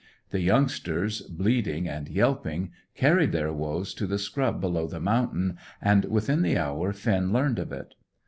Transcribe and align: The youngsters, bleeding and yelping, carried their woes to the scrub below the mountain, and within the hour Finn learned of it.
The 0.31 0.41
youngsters, 0.41 1.21
bleeding 1.21 1.87
and 1.87 2.07
yelping, 2.09 2.71
carried 2.95 3.33
their 3.33 3.53
woes 3.53 3.93
to 3.93 4.07
the 4.07 4.17
scrub 4.17 4.59
below 4.59 4.87
the 4.87 4.99
mountain, 4.99 5.59
and 5.79 6.05
within 6.05 6.41
the 6.41 6.57
hour 6.57 6.91
Finn 6.91 7.31
learned 7.31 7.59
of 7.59 7.71
it. 7.71 7.93